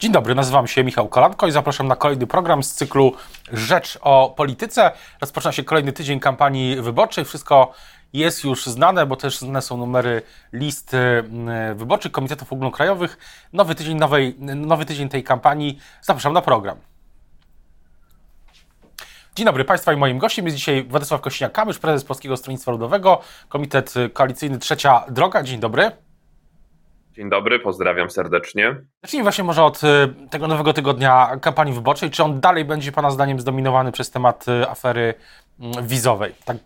Dzień 0.00 0.12
dobry, 0.12 0.34
nazywam 0.34 0.66
się 0.66 0.84
Michał 0.84 1.08
Kolanko 1.08 1.46
i 1.46 1.52
zapraszam 1.52 1.88
na 1.88 1.96
kolejny 1.96 2.26
program 2.26 2.62
z 2.62 2.72
cyklu 2.72 3.12
Rzecz 3.52 3.98
o 4.00 4.34
Polityce. 4.36 4.92
Rozpoczyna 5.20 5.52
się 5.52 5.64
kolejny 5.64 5.92
tydzień 5.92 6.20
kampanii 6.20 6.76
wyborczej. 6.76 7.24
Wszystko 7.24 7.72
jest 8.12 8.44
już 8.44 8.66
znane, 8.66 9.06
bo 9.06 9.16
też 9.16 9.38
znane 9.38 9.62
są 9.62 9.76
numery 9.76 10.22
list 10.52 10.94
y, 10.94 11.22
wyborczych 11.74 12.12
komitetów 12.12 12.52
ogólnokrajowych. 12.52 13.18
Nowy 13.52 13.74
tydzień, 13.74 13.96
nowej, 13.98 14.36
nowy 14.56 14.84
tydzień 14.84 15.08
tej 15.08 15.24
kampanii. 15.24 15.78
Zapraszam 16.02 16.32
na 16.32 16.42
program. 16.42 16.76
Dzień 19.34 19.46
dobry 19.46 19.64
Państwa 19.64 19.92
i 19.92 19.96
moim 19.96 20.18
gościem 20.18 20.44
jest 20.44 20.56
dzisiaj 20.56 20.84
Władysław 20.84 21.20
Kośniak-Kamysz, 21.20 21.78
prezes 21.78 22.04
Polskiego 22.04 22.36
Stronnictwa 22.36 22.72
Ludowego, 22.72 23.20
Komitet 23.48 23.94
Koalicyjny 24.12 24.58
Trzecia 24.58 25.04
Droga. 25.08 25.42
Dzień 25.42 25.60
dobry. 25.60 26.09
Dzień 27.20 27.30
dobry, 27.30 27.58
pozdrawiam 27.58 28.10
serdecznie. 28.10 28.76
Zacznijmy 29.02 29.22
właśnie 29.22 29.44
może 29.44 29.62
od 29.62 29.84
y, 29.84 29.86
tego 30.30 30.46
nowego 30.46 30.72
tygodnia 30.72 31.36
kampanii 31.42 31.74
wyborczej. 31.74 32.10
Czy 32.10 32.22
on 32.22 32.40
dalej 32.40 32.64
będzie 32.64 32.92
Pana 32.92 33.10
zdaniem 33.10 33.40
zdominowany 33.40 33.92
przez 33.92 34.10
temat 34.10 34.48
y, 34.48 34.68
afery 34.68 35.14
mm, 35.60 35.86
wizowej? 35.86 36.32
Tak. 36.44 36.56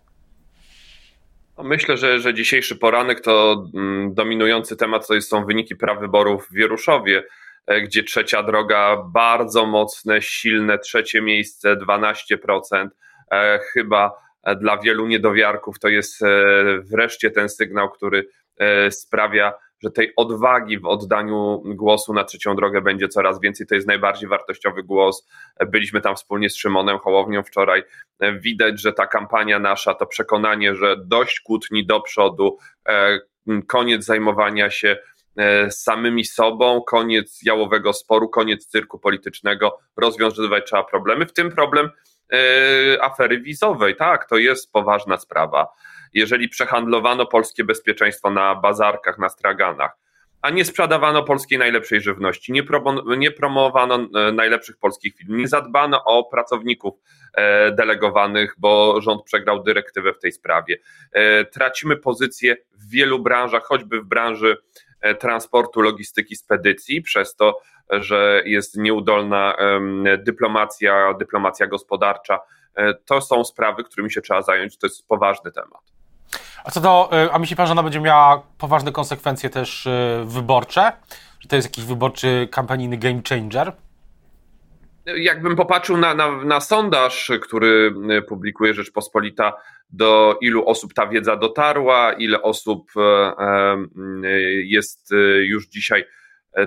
No, 1.58 1.64
myślę, 1.64 1.96
że, 1.96 2.20
że 2.20 2.34
dzisiejszy 2.34 2.76
poranek 2.76 3.20
to 3.20 3.64
mm, 3.74 4.14
dominujący 4.14 4.76
temat 4.76 5.06
to 5.06 5.20
są 5.20 5.44
wyniki 5.44 5.76
prawyborów 5.76 6.48
w 6.48 6.54
Wieruszowie, 6.54 7.22
e, 7.66 7.80
gdzie 7.80 8.02
trzecia 8.02 8.42
droga 8.42 8.96
bardzo 9.06 9.66
mocne, 9.66 10.22
silne 10.22 10.78
trzecie 10.78 11.22
miejsce, 11.22 11.76
12%. 11.76 12.88
E, 13.30 13.58
chyba 13.72 14.12
dla 14.60 14.78
wielu 14.78 15.06
niedowiarków 15.06 15.78
to 15.78 15.88
jest 15.88 16.22
e, 16.22 16.26
wreszcie 16.82 17.30
ten 17.30 17.48
sygnał, 17.48 17.90
który 17.90 18.28
sprawia, 18.90 19.52
że 19.84 19.90
tej 19.90 20.12
odwagi 20.16 20.78
w 20.78 20.86
oddaniu 20.86 21.62
głosu 21.64 22.14
na 22.14 22.24
trzecią 22.24 22.56
drogę 22.56 22.80
będzie 22.80 23.08
coraz 23.08 23.40
więcej. 23.40 23.66
To 23.66 23.74
jest 23.74 23.86
najbardziej 23.86 24.28
wartościowy 24.28 24.82
głos. 24.82 25.28
Byliśmy 25.66 26.00
tam 26.00 26.16
wspólnie 26.16 26.50
z 26.50 26.56
Szymonem 26.56 26.98
Hołownią 26.98 27.42
wczoraj. 27.42 27.82
Widać, 28.40 28.80
że 28.80 28.92
ta 28.92 29.06
kampania 29.06 29.58
nasza, 29.58 29.94
to 29.94 30.06
przekonanie, 30.06 30.74
że 30.74 30.96
dość 31.06 31.40
kłótni 31.40 31.86
do 31.86 32.00
przodu, 32.00 32.58
e, 32.88 33.20
koniec 33.68 34.04
zajmowania 34.04 34.70
się 34.70 34.96
e, 35.36 35.70
samymi 35.70 36.24
sobą, 36.24 36.82
koniec 36.82 37.40
jałowego 37.42 37.92
sporu, 37.92 38.28
koniec 38.28 38.66
cyrku 38.66 38.98
politycznego, 38.98 39.78
rozwiązywać 39.96 40.66
trzeba 40.66 40.84
problemy, 40.84 41.26
w 41.26 41.32
tym 41.32 41.50
problem 41.52 41.90
afery 43.00 43.40
wizowej. 43.40 43.96
Tak, 43.96 44.28
to 44.28 44.36
jest 44.36 44.72
poważna 44.72 45.16
sprawa 45.16 45.68
jeżeli 46.14 46.48
przehandlowano 46.48 47.26
polskie 47.26 47.64
bezpieczeństwo 47.64 48.30
na 48.30 48.54
bazarkach, 48.54 49.18
na 49.18 49.28
straganach, 49.28 49.96
a 50.42 50.50
nie 50.50 50.64
sprzedawano 50.64 51.22
polskiej 51.22 51.58
najlepszej 51.58 52.00
żywności, 52.00 52.52
nie, 52.52 52.62
promo, 52.62 53.16
nie 53.16 53.30
promowano 53.30 53.94
e, 53.94 54.32
najlepszych 54.32 54.76
polskich 54.76 55.16
firm, 55.16 55.36
nie 55.36 55.48
zadbano 55.48 56.04
o 56.04 56.24
pracowników 56.24 56.94
e, 57.34 57.72
delegowanych, 57.72 58.54
bo 58.58 59.00
rząd 59.00 59.22
przegrał 59.22 59.62
dyrektywę 59.62 60.12
w 60.12 60.18
tej 60.18 60.32
sprawie. 60.32 60.76
E, 61.12 61.44
tracimy 61.44 61.96
pozycję 61.96 62.56
w 62.72 62.90
wielu 62.90 63.18
branżach, 63.18 63.62
choćby 63.64 64.00
w 64.00 64.04
branży 64.04 64.56
transportu, 65.20 65.80
logistyki, 65.80 66.36
spedycji, 66.36 67.02
przez 67.02 67.36
to, 67.36 67.60
że 67.90 68.42
jest 68.44 68.76
nieudolna 68.76 69.56
dyplomacja, 70.18 71.14
dyplomacja 71.14 71.66
gospodarcza. 71.66 72.40
To 73.04 73.20
są 73.20 73.44
sprawy, 73.44 73.84
którymi 73.84 74.12
się 74.12 74.20
trzeba 74.20 74.42
zająć, 74.42 74.78
to 74.78 74.86
jest 74.86 75.08
poważny 75.08 75.52
temat. 75.52 75.94
A 76.64 76.70
co 76.70 76.80
do, 76.80 77.10
y, 77.26 77.32
a 77.32 77.38
myśli 77.38 77.56
pan, 77.56 77.66
że 77.66 77.72
ona 77.72 77.82
będzie 77.82 78.00
miała 78.00 78.42
poważne 78.58 78.92
konsekwencje 78.92 79.50
też 79.50 79.86
y, 79.86 80.24
wyborcze? 80.24 80.92
Że 81.40 81.48
to 81.48 81.56
jest 81.56 81.68
jakiś 81.68 81.84
wyborczy, 81.84 82.48
kampanijny 82.50 82.96
game 82.96 83.20
changer? 83.28 83.72
Jakbym 85.16 85.56
popatrzył 85.56 85.96
na, 85.96 86.14
na, 86.14 86.44
na 86.44 86.60
sondaż, 86.60 87.32
który 87.42 87.94
publikuje 88.28 88.74
Rzeczpospolita, 88.74 89.52
do 89.90 90.38
ilu 90.40 90.68
osób 90.68 90.94
ta 90.94 91.06
wiedza 91.06 91.36
dotarła, 91.36 92.12
ile 92.12 92.42
osób 92.42 92.92
jest 94.64 95.10
już 95.42 95.68
dzisiaj 95.68 96.04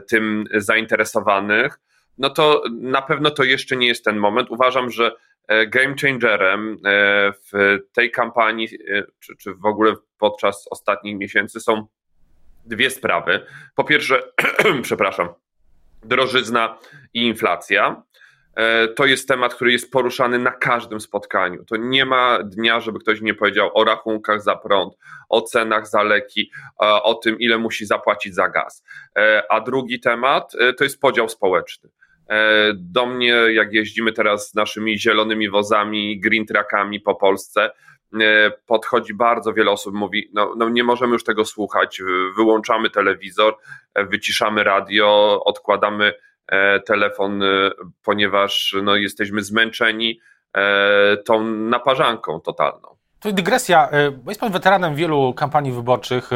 tym 0.10 0.46
zainteresowanych, 0.54 1.80
no 2.18 2.30
to 2.30 2.64
na 2.72 3.02
pewno 3.02 3.32
to 3.32 3.44
jeszcze 3.44 3.76
nie 3.76 3.88
jest 3.88 4.06
ten 4.06 4.18
moment. 4.18 4.50
Uważam, 4.52 4.92
że 4.92 5.12
E, 5.48 5.68
game 5.68 5.96
changerem 6.02 6.78
e, 6.86 7.32
w 7.32 7.78
tej 7.94 8.12
kampanii, 8.12 8.70
e, 8.90 9.04
czy, 9.20 9.36
czy 9.36 9.54
w 9.54 9.66
ogóle 9.66 9.96
podczas 10.18 10.68
ostatnich 10.72 11.18
miesięcy 11.18 11.60
są 11.60 11.88
dwie 12.66 12.90
sprawy. 12.90 13.46
Po 13.76 13.84
pierwsze, 13.84 14.24
przepraszam, 14.82 15.30
drożyzna 16.04 16.78
i 17.14 17.28
inflacja. 17.28 18.04
To 18.96 19.06
jest 19.06 19.28
temat, 19.28 19.56
który 19.56 19.72
jest 19.72 19.92
poruszany 19.92 20.40
na 20.40 20.52
każdym 20.52 21.00
spotkaniu. 21.00 21.66
To 21.66 21.78
nie 21.78 22.06
ma 22.06 22.40
dnia, 22.44 22.80
żeby 22.80 23.00
ktoś 23.00 23.22
nie 23.22 23.34
powiedział 23.34 23.72
o 23.74 23.84
rachunkach 23.84 24.42
za 24.42 24.56
prąd, 24.56 24.98
o 25.30 25.42
cenach 25.42 25.88
za 25.88 26.04
leki, 26.04 26.52
o 26.80 27.14
tym, 27.14 27.40
ile 27.40 27.58
musi 27.58 27.86
zapłacić 27.86 28.36
za 28.36 28.50
gaz. 28.50 28.84
A 29.50 29.62
drugi 29.62 30.00
temat 30.00 30.54
to 30.78 30.84
jest 30.84 31.02
podział 31.02 31.30
społeczny. 31.30 31.90
E, 32.30 32.72
do 32.74 33.06
mnie, 33.06 33.30
jak 33.30 33.74
jeździmy 33.74 34.14
teraz 34.14 34.50
z 34.50 34.56
naszymi 34.56 35.00
zielonymi 35.00 35.50
wozami, 35.50 36.20
green 36.20 36.46
trackami 36.46 37.00
po 37.00 37.16
Polsce, 37.16 37.72
e, 38.22 38.52
podchodzi 38.66 39.14
bardzo 39.14 39.54
wiele 39.54 39.72
osób, 39.72 39.96
mówi: 39.96 40.30
no, 40.34 40.54
no 40.58 40.70
nie 40.70 40.84
możemy 40.84 41.14
już 41.14 41.24
tego 41.24 41.46
słuchać, 41.46 42.02
wyłączamy 42.38 42.90
telewizor, 42.90 43.58
e, 43.94 44.06
wyciszamy 44.06 44.64
radio, 44.64 45.42
odkładamy 45.46 46.14
telefon, 46.86 47.42
ponieważ 48.04 48.76
no, 48.84 48.96
jesteśmy 48.96 49.44
zmęczeni 49.44 50.20
tą 51.26 51.44
naparzanką 51.44 52.40
totalną. 52.40 52.98
To 53.20 53.32
dygresja, 53.32 53.90
jest 54.28 54.40
pan 54.40 54.52
weteranem 54.52 54.96
wielu 54.96 55.34
kampanii 55.34 55.72
wyborczych 55.72 56.30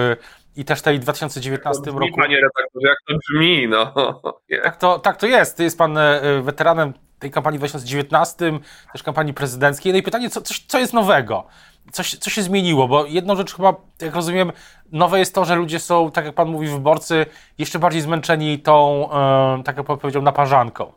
i 0.56 0.66
też 0.66 0.82
tej 0.82 1.00
2019 1.00 1.82
brzmi, 1.82 2.00
roku. 2.00 2.18
Panie 2.18 2.36
redaktorze, 2.36 2.88
jak 2.88 2.98
to 3.08 3.14
brzmi, 3.18 3.68
no. 3.68 3.94
Tak 4.64 4.78
to, 4.78 5.00
tak 5.00 5.18
to 5.18 5.28
jest. 5.28 5.60
Jest 5.60 5.78
pan 5.78 5.98
e, 5.98 6.42
weteranem 6.42 6.94
tej 7.20 7.32
kampanii 7.32 7.58
w 7.58 7.62
2019, 7.62 8.60
też 8.94 9.04
kampanii 9.04 9.34
prezydenckiej. 9.34 9.94
No 9.94 10.00
i 10.00 10.04
pytanie, 10.04 10.30
co, 10.30 10.42
co 10.68 10.80
jest 10.80 10.94
nowego? 10.94 11.48
Coś, 11.92 12.16
co 12.18 12.30
się 12.30 12.42
zmieniło? 12.42 12.88
Bo 12.88 13.06
jedną 13.06 13.36
rzecz 13.36 13.56
chyba, 13.56 13.76
jak 14.02 14.16
rozumiem, 14.16 14.52
nowe 14.92 15.20
jest 15.20 15.36
to, 15.36 15.46
że 15.46 15.56
ludzie 15.56 15.80
są, 15.80 16.12
tak 16.12 16.26
jak 16.26 16.36
pan 16.36 16.50
mówi, 16.50 16.68
wyborcy, 16.68 17.26
jeszcze 17.58 17.80
bardziej 17.80 18.02
zmęczeni 18.02 18.60
tą, 18.60 19.10
e, 19.12 19.64
tak 19.64 19.78
jak 19.78 19.86
pan 19.86 19.98
powiedział, 19.98 20.22
naparzanką. 20.22 20.94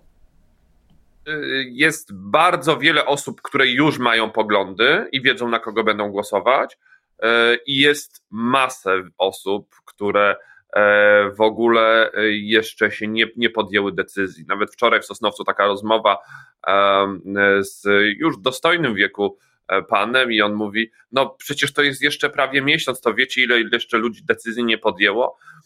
Y, 1.28 1.64
jest 1.70 2.14
bardzo 2.14 2.76
wiele 2.76 3.06
osób, 3.06 3.42
które 3.42 3.66
już 3.66 3.98
mają 3.98 4.30
poglądy 4.30 5.08
i 5.12 5.22
wiedzą, 5.22 5.48
na 5.48 5.58
kogo 5.58 5.84
będą 5.84 6.10
głosować 6.10 6.76
E, 7.22 7.56
i 7.66 7.78
jest 7.78 8.24
masę 8.30 9.02
osób, 9.18 9.74
które 9.84 10.36
e, 10.72 11.30
w 11.30 11.40
ogóle 11.40 12.10
jeszcze 12.30 12.90
się 12.90 13.08
nie, 13.08 13.26
nie 13.36 13.50
podjęły 13.50 13.92
decyzji. 13.92 14.44
Nawet 14.48 14.72
wczoraj 14.72 15.00
w 15.00 15.06
Sosnowcu 15.06 15.44
taka 15.44 15.66
rozmowa 15.66 16.18
z 17.60 17.82
już 18.18 18.38
dostojnym 18.38 18.94
wieku 18.94 19.38
panem 19.88 20.32
i 20.32 20.40
on 20.40 20.54
mówi, 20.54 20.90
no 21.12 21.36
przecież 21.38 21.72
to 21.72 21.82
jest 21.82 22.02
jeszcze 22.02 22.30
prawie 22.30 22.62
miesiąc, 22.62 23.00
to 23.00 23.14
wiecie 23.14 23.42
ile 23.42 23.60
jeszcze 23.72 23.98
ludzi 23.98 24.24
decyzji 24.24 24.64
nie 24.64 24.78
podjęło, 24.78 25.38
E, 25.38 25.62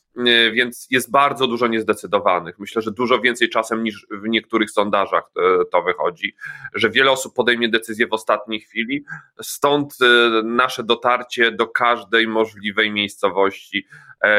więc 0.53 0.87
jest 0.91 1.11
bardzo 1.11 1.47
dużo 1.47 1.67
niezdecydowanych. 1.67 2.59
Myślę, 2.59 2.83
że 2.83 2.91
dużo 2.91 3.21
więcej 3.21 3.49
czasem 3.49 3.84
niż 3.84 4.06
w 4.11 4.29
niektórych 4.29 4.71
sondażach 4.71 5.25
e, 5.37 5.65
to 5.65 5.83
wychodzi, 5.83 6.34
że 6.75 6.91
wiele 6.91 7.11
osób 7.11 7.34
podejmie 7.34 7.69
decyzję 7.69 8.06
w 8.06 8.12
ostatniej 8.12 8.61
chwili, 8.61 9.05
stąd 9.43 9.95
e, 10.03 10.06
nasze 10.43 10.83
dotarcie 10.83 11.53
do 11.53 11.67
każdej 11.67 12.27
możliwej 12.27 12.91
miejscowości. 12.91 13.87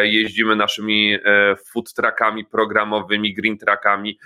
Jeździmy 0.01 0.55
naszymi 0.55 1.17
food 1.65 1.93
trackami 1.93 2.45
programowymi, 2.45 3.33
green 3.33 3.57
trackami. 3.57 4.19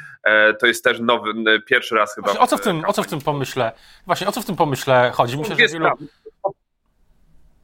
To 0.60 0.68
jest 0.68 0.84
też 0.84 1.00
nowy, 1.00 1.34
pierwszy 1.66 1.96
raz 1.96 2.16
chyba. 2.16 2.28
Właśnie, 2.28 2.42
o 2.42 2.48
co 2.48 2.58
w 2.58 2.62
tym, 2.62 2.84
o 2.86 2.94
co 2.94 3.04
w 3.04 3.08
tym 3.08 3.22
pomyśle? 3.22 3.72
Właśnie, 4.06 4.28
o 4.28 4.32
co 4.32 4.42
w 4.42 4.46
tym 4.46 4.56
pomyśle 4.56 5.12
chodzi? 5.14 5.38
Myślę, 5.38 5.56
że 5.56 5.68
wielu... 5.68 5.90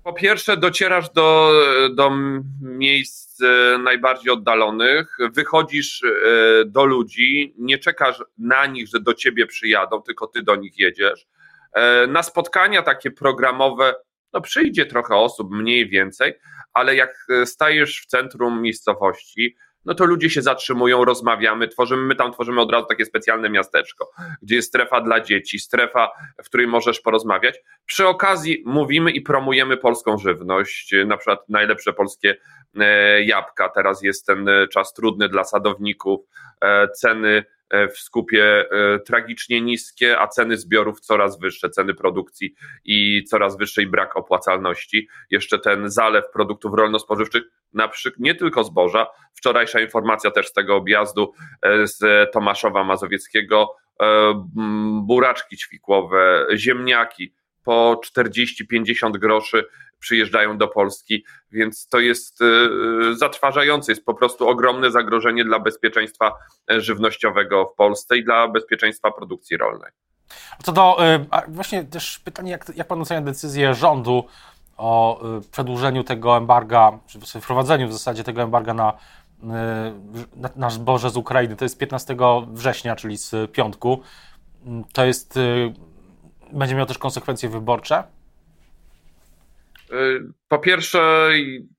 Po 0.03 0.13
pierwsze, 0.13 0.57
docierasz 0.57 1.09
do, 1.09 1.51
do 1.93 2.11
miejsc 2.61 3.41
e, 3.41 3.77
najbardziej 3.77 4.31
oddalonych, 4.31 5.17
wychodzisz 5.33 6.03
e, 6.03 6.09
do 6.65 6.85
ludzi, 6.85 7.53
nie 7.57 7.77
czekasz 7.77 8.23
na 8.37 8.65
nich, 8.65 8.87
że 8.87 8.99
do 8.99 9.13
ciebie 9.13 9.45
przyjadą, 9.45 10.01
tylko 10.01 10.27
ty 10.27 10.43
do 10.43 10.55
nich 10.55 10.77
jedziesz. 10.77 11.27
E, 11.73 12.07
na 12.07 12.23
spotkania 12.23 12.81
takie 12.81 13.11
programowe, 13.11 13.95
no 14.33 14.41
przyjdzie 14.41 14.85
trochę 14.85 15.15
osób, 15.15 15.51
mniej 15.51 15.89
więcej, 15.89 16.33
ale 16.73 16.95
jak 16.95 17.27
stajesz 17.45 18.01
w 18.01 18.05
centrum 18.05 18.61
miejscowości, 18.61 19.55
no 19.89 19.95
to 19.95 20.05
ludzie 20.05 20.29
się 20.29 20.41
zatrzymują, 20.41 21.05
rozmawiamy, 21.05 21.67
tworzymy, 21.67 22.01
my 22.01 22.15
tam 22.15 22.33
tworzymy 22.33 22.61
od 22.61 22.71
razu 22.71 22.85
takie 22.85 23.05
specjalne 23.05 23.49
miasteczko, 23.49 24.11
gdzie 24.41 24.55
jest 24.55 24.67
strefa 24.67 25.01
dla 25.01 25.21
dzieci, 25.21 25.59
strefa, 25.59 26.09
w 26.43 26.45
której 26.45 26.67
możesz 26.67 26.99
porozmawiać. 27.01 27.59
Przy 27.85 28.07
okazji 28.07 28.63
mówimy 28.65 29.11
i 29.11 29.21
promujemy 29.21 29.77
polską 29.77 30.17
żywność, 30.17 30.95
na 31.05 31.17
przykład 31.17 31.49
najlepsze 31.49 31.93
polskie 31.93 32.37
e, 32.79 33.23
jabłka. 33.23 33.69
Teraz 33.69 34.03
jest 34.03 34.25
ten 34.25 34.49
e, 34.49 34.67
czas 34.67 34.93
trudny 34.93 35.29
dla 35.29 35.43
sadowników, 35.43 36.19
e, 36.61 36.87
ceny 36.87 37.43
w 37.73 37.97
skupie 37.97 38.65
tragicznie 39.05 39.61
niskie, 39.61 40.19
a 40.19 40.27
ceny 40.27 40.57
zbiorów 40.57 40.99
coraz 40.99 41.39
wyższe, 41.39 41.69
ceny 41.69 41.93
produkcji 41.93 42.55
i 42.85 43.23
coraz 43.23 43.57
wyższy 43.57 43.87
brak 43.87 44.17
opłacalności. 44.17 45.07
Jeszcze 45.29 45.59
ten 45.59 45.89
zalew 45.89 46.25
produktów 46.33 46.73
rolno-spożywczych, 46.73 47.43
na 47.73 47.87
przykład 47.87 48.19
nie 48.19 48.35
tylko 48.35 48.63
zboża. 48.63 49.07
Wczorajsza 49.33 49.79
informacja 49.79 50.31
też 50.31 50.47
z 50.47 50.53
tego 50.53 50.75
objazdu 50.75 51.33
z 51.83 52.31
Tomaszowa 52.31 52.83
Mazowieckiego, 52.83 53.75
buraczki 55.01 55.57
ćwikłowe, 55.57 56.47
ziemniaki 56.55 57.33
po 57.63 58.01
40-50 58.17 59.11
groszy 59.11 59.65
przyjeżdżają 59.99 60.57
do 60.57 60.67
Polski, 60.67 61.23
więc 61.51 61.87
to 61.87 61.99
jest 61.99 62.41
y, 62.41 62.45
y, 63.11 63.17
zatrważające, 63.17 63.91
jest 63.91 64.05
po 64.05 64.13
prostu 64.13 64.47
ogromne 64.47 64.91
zagrożenie 64.91 65.45
dla 65.45 65.59
bezpieczeństwa 65.59 66.31
e, 66.71 66.81
żywnościowego 66.81 67.65
w 67.65 67.75
Polsce 67.75 68.17
i 68.17 68.23
dla 68.23 68.47
bezpieczeństwa 68.47 69.11
produkcji 69.11 69.57
rolnej. 69.57 69.91
Co 70.63 70.71
do 70.71 70.97
y, 71.15 71.25
właśnie 71.47 71.83
też 71.83 72.19
pytanie, 72.19 72.51
jak, 72.51 72.71
jak 72.75 72.87
pan 72.87 73.01
ocenia 73.01 73.21
decyzję 73.21 73.73
rządu 73.73 74.23
o 74.77 75.21
przedłużeniu 75.51 76.03
tego 76.03 76.37
embarga, 76.37 76.99
czy 77.07 77.41
wprowadzeniu 77.41 77.87
w 77.87 77.93
zasadzie 77.93 78.23
tego 78.23 78.41
embarga 78.41 78.73
na, 78.73 78.93
na, 80.35 80.49
na 80.55 80.69
zboże 80.69 81.09
z 81.09 81.17
Ukrainy. 81.17 81.55
To 81.55 81.65
jest 81.65 81.77
15 81.77 82.17
września, 82.47 82.95
czyli 82.95 83.17
z 83.17 83.51
piątku. 83.51 84.01
To 84.93 85.05
jest, 85.05 85.39
będzie 86.53 86.75
miało 86.75 86.85
też 86.85 86.97
konsekwencje 86.97 87.49
wyborcze? 87.49 88.03
Po 90.47 90.59
pierwsze, 90.59 91.29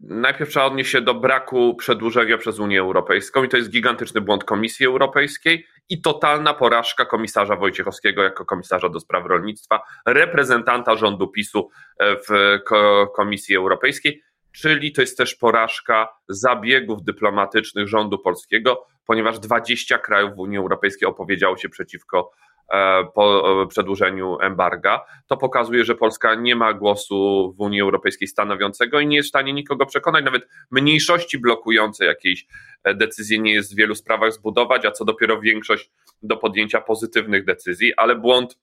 najpierw 0.01 0.51
trzeba 0.51 0.67
odnieść 0.67 0.91
się 0.91 1.01
do 1.01 1.15
braku 1.15 1.75
przedłużenia 1.75 2.39
przez 2.39 2.59
Unię 2.59 2.81
Europejską 2.81 3.45
i 3.45 3.49
to 3.49 3.57
jest 3.57 3.71
gigantyczny 3.71 4.21
błąd 4.21 4.45
Komisji 4.45 4.87
Europejskiej 4.87 5.67
i 5.89 6.01
totalna 6.01 6.55
porażka 6.55 7.05
komisarza 7.05 7.57
Wojciechowskiego 7.57 8.23
jako 8.23 8.45
komisarza 8.45 8.89
do 8.89 9.01
spraw 9.01 9.27
rolnictwa, 9.27 9.83
reprezentanta 10.07 10.97
rządu 10.97 11.29
PiSu 11.29 11.71
e, 11.99 12.17
w 12.17 12.59
Komisji 13.17 13.57
Europejskiej, 13.57 14.23
czyli 14.53 14.93
to 14.93 15.01
jest 15.01 15.19
też 15.19 15.35
porażka 15.35 16.09
zabiegów 16.29 17.05
dyplomatycznych 17.05 17.89
rządu 17.89 18.19
polskiego, 18.19 18.87
ponieważ 19.07 19.39
20 19.39 19.99
krajów 19.99 20.35
w 20.37 20.39
Unii 20.39 20.59
Europejskiej 20.59 21.09
opowiedziało 21.09 21.57
się 21.57 21.69
przeciwko 21.69 22.31
po 23.15 23.63
e, 23.63 23.67
przedłużeniu 23.67 24.39
embarga, 24.41 25.05
to 25.27 25.37
pokazuje, 25.37 25.85
że 25.85 25.95
Polska 25.95 26.35
nie 26.35 26.57
ma 26.57 26.73
głosu 26.73 27.53
w 27.57 27.61
Unii 27.61 27.81
Europejskiej 27.81 28.29
stanowiącego 28.29 29.01
i 29.01 29.07
nie 29.07 29.17
jest 29.17 29.27
w 29.27 29.29
stanie 29.29 29.53
nikogo 29.53 29.87
przekonać, 29.87 30.25
nawet 30.25 30.49
mniejszości 30.71 31.39
blokującej 31.39 32.07
jakiejś 32.07 32.47
e, 32.85 32.95
decyzji 32.95 33.41
nie 33.41 33.53
jest 33.53 33.73
w 33.73 33.77
wielu 33.77 33.95
sprawach 33.95 34.33
zbudować, 34.33 34.87
a 34.87 34.91
co 34.91 35.05
dopiero 35.05 35.41
większość 35.41 35.91
do 36.23 36.37
podjęcia 36.37 36.81
pozytywnych 36.81 37.45
decyzji, 37.45 37.95
ale 37.97 38.17
błąd 38.17 38.59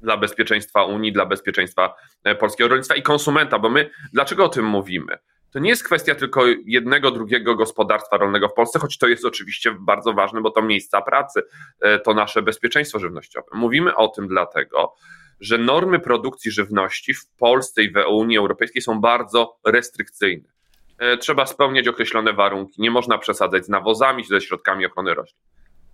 dla 0.00 0.16
bezpieczeństwa 0.16 0.84
Unii, 0.84 1.12
dla 1.12 1.26
bezpieczeństwa 1.26 1.94
polskiego 2.38 2.68
rolnictwa 2.68 2.94
i 2.94 3.02
konsumenta, 3.02 3.58
bo 3.58 3.70
my 3.70 3.90
dlaczego 4.12 4.44
o 4.44 4.48
tym 4.48 4.64
mówimy? 4.64 5.18
To 5.52 5.58
nie 5.58 5.70
jest 5.70 5.84
kwestia 5.84 6.14
tylko 6.14 6.42
jednego, 6.66 7.10
drugiego 7.10 7.54
gospodarstwa 7.56 8.16
rolnego 8.16 8.48
w 8.48 8.54
Polsce, 8.54 8.78
choć 8.78 8.98
to 8.98 9.08
jest 9.08 9.24
oczywiście 9.24 9.76
bardzo 9.80 10.12
ważne, 10.12 10.40
bo 10.40 10.50
to 10.50 10.62
miejsca 10.62 11.02
pracy, 11.02 11.42
e, 11.80 11.98
to 11.98 12.14
nasze 12.14 12.42
bezpieczeństwo 12.42 12.98
żywnościowe. 12.98 13.46
Mówimy 13.54 13.96
o 13.96 14.08
tym 14.08 14.28
dlatego, 14.28 14.94
że 15.40 15.58
normy 15.58 16.00
produkcji 16.00 16.50
żywności 16.50 17.14
w 17.14 17.26
Polsce 17.26 17.82
i 17.82 17.92
w 17.92 17.96
Unii 18.10 18.38
Europejskiej 18.38 18.82
są 18.82 19.00
bardzo 19.00 19.58
restrykcyjne. 19.66 20.48
E, 20.98 21.16
trzeba 21.16 21.46
spełniać 21.46 21.88
określone 21.88 22.32
warunki, 22.32 22.82
nie 22.82 22.90
można 22.90 23.18
przesadzać 23.18 23.64
z 23.64 23.68
nawozami, 23.68 24.24
ze 24.24 24.40
środkami 24.40 24.86
ochrony 24.86 25.14
roślin. 25.14 25.40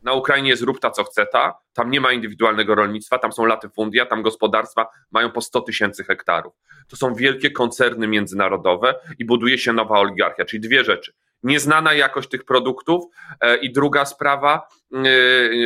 Na 0.02 0.12
Ukrainie 0.12 0.50
jest 0.50 0.62
rób 0.62 0.80
ta 0.80 0.90
co 0.90 1.04
chce 1.04 1.26
ta, 1.26 1.58
tam 1.72 1.90
nie 1.90 2.00
ma 2.00 2.12
indywidualnego 2.12 2.74
rolnictwa, 2.74 3.18
tam 3.18 3.32
są 3.32 3.44
latyfundia, 3.44 4.06
tam 4.06 4.22
gospodarstwa 4.22 4.86
mają 5.10 5.30
po 5.30 5.40
100 5.40 5.60
tysięcy 5.60 6.04
hektarów. 6.04 6.54
To 6.88 6.96
są 6.96 7.14
wielkie 7.14 7.50
koncerny 7.50 8.08
międzynarodowe 8.08 8.94
i 9.18 9.24
buduje 9.24 9.58
się 9.58 9.72
nowa 9.72 9.98
oligarchia, 9.98 10.44
czyli 10.44 10.60
dwie 10.60 10.84
rzeczy 10.84 11.12
nieznana 11.42 11.94
jakość 11.94 12.28
tych 12.28 12.44
produktów 12.44 13.04
e, 13.40 13.56
i 13.56 13.72
druga 13.72 14.04
sprawa, 14.04 14.68
e, 14.92 14.98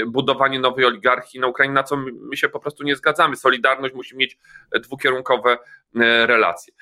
budowanie 0.07 0.61
nowej 0.61 0.85
oligarchii 0.85 1.41
na 1.41 1.47
Ukrainie, 1.47 1.75
na 1.75 1.83
co 1.83 1.97
my 1.97 2.37
się 2.37 2.49
po 2.49 2.61
prostu 2.61 2.85
nie 2.85 2.97
zgadzamy. 2.97 3.37
Solidarność 3.37 3.95
musi 3.95 4.17
mieć 4.17 4.39
dwukierunkowe 4.75 5.59
e, 5.97 6.27
relacje. 6.27 6.75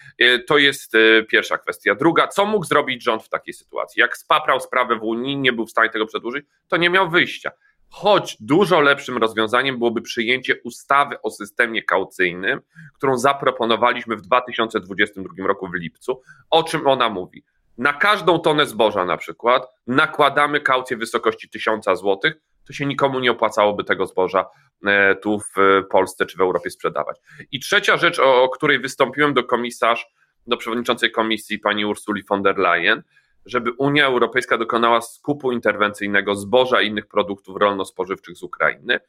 To 0.46 0.58
jest 0.58 0.92
pierwsza 1.28 1.58
kwestia. 1.58 1.94
Druga, 1.94 2.28
co 2.28 2.46
mógł 2.46 2.64
zrobić 2.64 3.04
rząd 3.04 3.22
w 3.22 3.28
takiej 3.28 3.54
sytuacji? 3.54 4.00
Jak 4.00 4.16
spaprał 4.16 4.60
sprawę 4.60 4.96
w 4.96 5.02
Unii, 5.02 5.37
nie 5.37 5.52
był 5.52 5.66
w 5.66 5.70
stanie 5.70 5.90
tego 5.90 6.06
przedłużyć, 6.06 6.46
to 6.69 6.76
nie 6.76 6.90
miał 6.90 7.10
wyjścia. 7.10 7.50
Choć 7.90 8.37
dużo 8.40 8.81
lepszym 8.81 9.19
rozwiązaniem 9.19 9.78
byłoby 9.78 10.02
przyjęcie 10.02 10.56
ustawy 10.64 11.22
o 11.22 11.31
systemie 11.31 11.82
kaucyjnym, 11.82 12.60
którą 12.94 13.19
zaproponowaliśmy 13.19 14.16
w 14.16 14.22
2022 14.22 15.46
roku 15.46 15.69
w 15.69 15.75
lipcu. 15.75 16.22
O 16.50 16.62
czym 16.62 16.87
ona 16.87 17.08
mówi? 17.08 17.44
Na 17.81 17.93
każdą 17.93 18.38
tonę 18.38 18.67
zboża 18.67 19.05
na 19.05 19.17
przykład 19.17 19.67
nakładamy 19.87 20.61
kaucję 20.61 20.97
w 20.97 21.00
wysokości 21.00 21.49
1000 21.49 21.85
zł, 21.85 22.19
to 22.67 22.73
się 22.73 22.87
nikomu 22.87 23.21
nie 23.21 23.31
opłacałoby 23.31 23.85
tego 23.85 24.06
zboża 24.06 24.47
e, 24.87 25.15
tu 25.15 25.41
w 25.41 25.55
Polsce 25.91 26.27
czy 26.27 26.38
w 26.38 26.41
Europie 26.41 26.71
sprzedawać. 26.71 27.17
I 27.53 27.61
trzecia 27.61 27.97
rzecz, 27.97 28.19
o, 28.19 28.49
której 28.49 28.81
wystąpiłem 28.81 29.35
do 29.35 29.44
komisarz, 29.44 30.06
do 30.47 30.56
przewodniczącej 30.56 31.11
komisji 31.11 31.59
pani 31.59 31.85
Ursuli 31.85 32.23
von 32.29 32.43
der 32.43 32.59
Leyen, 32.59 33.03
żeby 33.47 33.73
Unia 33.73 34.06
Europejska 34.06 34.59
dokonała 34.59 35.00
skupu 35.00 35.53
interwencyjnego 35.53 36.35
zboża 36.35 36.81
i 36.81 36.87
innych 36.87 37.06
produktów 37.06 37.56
rolno-spożywczych 37.56 38.37
z 38.37 38.43
Ukrainy 38.43 39.00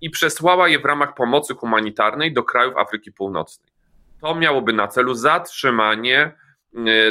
i 0.00 0.10
przesłała 0.10 0.68
je 0.68 0.78
w 0.78 0.84
ramach 0.84 1.14
pomocy 1.14 1.54
humanitarnej 1.54 2.32
do 2.32 2.42
krajów 2.42 2.76
Afryki 2.76 3.12
Północnej. 3.12 3.72
To 4.20 4.34
miałoby 4.34 4.72
na 4.72 4.88
celu 4.88 5.14
zatrzymanie 5.14 6.32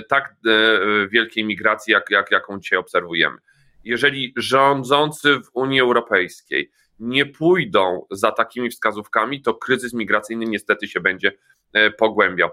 tak 0.10 0.36
e, 0.46 1.08
wielkiej 1.08 1.46
migracji, 1.46 1.94
jak, 1.94 2.10
jak, 2.10 2.32
jaką 2.32 2.60
dzisiaj 2.60 2.80
obserwujemy. 2.80 3.38
Jeżeli 3.84 4.34
rządzący 4.38 5.40
w 5.40 5.50
Unii 5.54 5.82
Europejskiej 5.82 6.72
nie 7.00 7.26
pójdą 7.26 8.06
za 8.12 8.32
takimi 8.32 8.70
wskazówkami, 8.70 9.42
to 9.42 9.54
kryzys 9.54 9.94
migracyjny 9.94 10.46
niestety 10.46 10.88
się 10.88 11.00
będzie 11.00 11.32
e, 11.74 11.92
pogłębiał. 11.92 12.50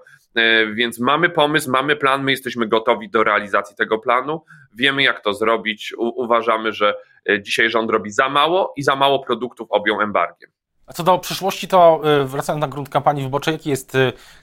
Więc 0.75 1.01
mamy 1.01 1.31
pomysł, 1.31 1.71
mamy 1.71 1.97
plan, 1.97 2.25
my 2.25 2.31
jesteśmy 2.31 2.67
gotowi 2.67 3.11
do 3.11 3.25
realizacji 3.25 3.77
tego 3.77 3.99
planu, 3.99 4.45
wiemy 4.75 5.03
jak 5.03 5.21
to 5.21 5.35
zrobić. 5.35 5.93
Uważamy, 5.99 6.73
że 6.73 6.95
dzisiaj 7.41 7.71
rząd 7.71 7.91
robi 7.91 8.11
za 8.11 8.29
mało 8.29 8.73
i 8.77 8.83
za 8.83 8.97
mało 8.97 9.25
produktów 9.25 9.69
objął 9.71 10.01
embargiem. 10.01 10.51
A 10.87 10.93
co 10.93 11.03
do 11.03 11.19
przyszłości, 11.19 11.69
to 11.69 12.03
wracając 12.25 12.61
na 12.61 12.69
grunt 12.69 12.89
kampanii 12.89 13.25
wyborczej, 13.25 13.53
jaki 13.53 13.71
jest 13.71 13.97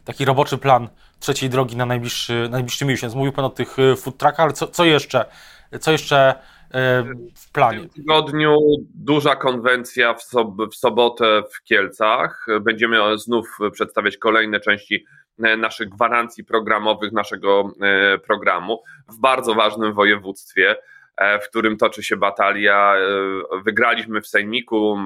taki 0.06 0.26
roboczy 0.26 0.58
plan 0.58 0.90
trzeciej 1.22 1.50
drogi 1.50 1.76
na 1.76 1.86
najbliższy, 1.86 2.48
najbliższy 2.52 2.86
miesiąc. 2.86 3.16
Mówił 3.16 3.32
Pan 3.32 3.46
o 3.46 3.50
tych 3.50 3.80
e, 3.80 3.96
food 3.96 4.18
truckach, 4.18 4.40
ale 4.40 4.54
co, 4.54 4.68
co 4.68 4.86
jeszcze? 4.86 5.26
Co 5.80 5.92
jeszcze 5.92 6.18
e, 6.74 7.04
w 7.36 7.52
planie? 7.52 7.80
W 7.80 7.82
tym 7.82 7.90
tygodniu 7.90 8.58
duża 8.96 9.36
konwencja 9.36 10.14
w, 10.14 10.24
sob 10.24 10.48
w 10.72 10.76
sobotę 10.76 11.44
w 11.54 11.64
Kielcach. 11.64 12.46
Będziemy 12.62 13.18
znów 13.18 13.58
przedstawiać 13.72 14.18
kolejne 14.18 14.60
części 14.60 15.06
e, 15.44 15.58
naszych 15.58 15.90
gwarancji 15.90 16.44
programowych, 16.44 17.12
naszego 17.12 17.72
programu 18.28 18.84
w 19.10 19.20
bardzo 19.20 19.54
ważnym 19.54 19.94
województwie, 19.94 20.76
w 21.18 21.50
którym 21.50 21.78
toczy 21.78 22.04
się 22.04 22.18
batalia. 22.18 22.96
Wygraliśmy 23.66 24.22
w 24.22 24.28
Sejmiku, 24.28 24.98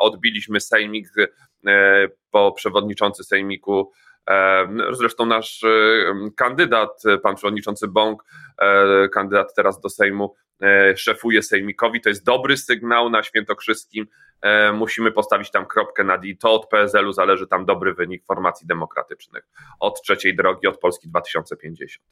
odbiliśmy 0.00 0.60
Sejmik, 0.60 1.08
bo 2.32 2.52
przewodniczący 2.52 3.24
Sejmiku 3.24 3.92
Zresztą 4.92 5.26
nasz 5.26 5.64
e, 5.64 5.68
kandydat, 6.36 7.02
pan 7.22 7.34
przewodniczący 7.34 7.88
Bąk, 7.88 8.24
e, 8.58 9.08
kandydat 9.08 9.54
teraz 9.54 9.80
do 9.80 9.88
Sejmu, 9.88 10.34
e, 10.62 10.96
szefuje 10.96 11.42
Sejmikowi. 11.42 12.00
To 12.00 12.08
jest 12.08 12.24
dobry 12.24 12.56
sygnał 12.56 13.10
na 13.10 13.22
Świętokrzyskim. 13.22 14.06
Musimy 14.74 15.12
postawić 15.12 15.50
tam 15.50 15.66
kropkę 15.66 16.04
nad 16.04 16.24
i. 16.24 16.38
To 16.38 16.52
od 16.52 16.68
PSL-u 16.68 17.12
zależy 17.12 17.46
tam 17.46 17.64
dobry 17.64 17.94
wynik 17.94 18.24
formacji 18.24 18.66
demokratycznych. 18.66 19.48
Od 19.80 20.02
trzeciej 20.02 20.36
drogi, 20.36 20.66
od 20.66 20.78
Polski 20.78 21.08
2050. 21.08 22.04